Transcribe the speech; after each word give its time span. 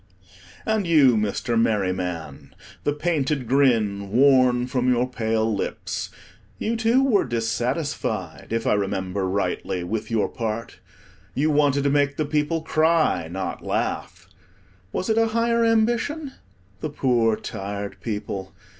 And 0.65 0.87
you, 0.87 1.15
Mr. 1.15 1.61
Merryman, 1.61 2.55
the 2.85 2.91
painted 2.91 3.47
grin 3.47 4.09
worn 4.09 4.65
from 4.65 4.91
your 4.91 5.07
pale 5.07 5.53
lips, 5.55 6.09
you 6.57 6.75
too 6.75 7.03
were 7.03 7.23
dissatisfied, 7.23 8.47
if 8.49 8.65
I 8.65 8.73
remember 8.73 9.29
rightly, 9.29 9.83
with 9.83 10.09
your 10.09 10.27
part. 10.27 10.79
You 11.35 11.51
wanted 11.51 11.83
to 11.83 11.91
make 11.91 12.17
the 12.17 12.25
people 12.25 12.63
cry, 12.63 13.27
not 13.27 13.63
laugh. 13.63 14.27
Was 14.91 15.07
it 15.07 15.19
a 15.19 15.27
higher 15.37 15.63
ambition? 15.63 16.31
The 16.79 16.89
poor 16.89 17.35
tired 17.35 17.97
people! 18.01 18.53